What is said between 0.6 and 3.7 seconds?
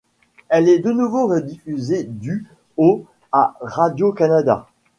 est de nouveau rediffusée du au à